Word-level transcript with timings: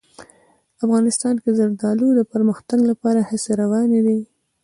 افغانستان 0.83 1.33
کې 1.41 1.49
د 1.51 1.55
زردالو 1.59 2.07
د 2.15 2.21
پرمختګ 2.33 2.79
لپاره 2.89 3.27
هڅې 3.29 3.51
روانې 3.61 3.99
دي. 4.05 4.19